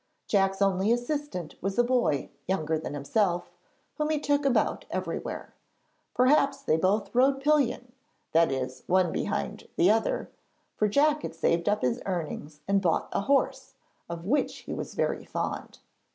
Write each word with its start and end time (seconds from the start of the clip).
Jack's 0.25 0.63
only 0.63 0.91
assistant 0.91 1.53
was 1.61 1.77
a 1.77 1.83
boy 1.83 2.31
younger 2.47 2.79
than 2.79 2.95
himself, 2.95 3.51
whom 3.99 4.09
he 4.09 4.19
took 4.19 4.45
about 4.45 4.83
everywhere. 4.89 5.53
Perhaps 6.15 6.63
they 6.63 6.75
both 6.75 7.13
rode 7.13 7.39
pillion 7.39 7.91
that 8.31 8.51
is, 8.51 8.81
one 8.87 9.11
behind 9.11 9.67
the 9.75 9.91
other; 9.91 10.31
for 10.75 10.87
Jack 10.87 11.21
had 11.21 11.35
saved 11.35 11.69
up 11.69 11.83
his 11.83 12.01
earnings 12.07 12.61
and 12.67 12.81
bought 12.81 13.09
a 13.11 13.21
horse, 13.21 13.75
of 14.09 14.25
which 14.25 14.61
he 14.65 14.73
was 14.73 14.95
very 14.95 15.23
fond. 15.23 15.77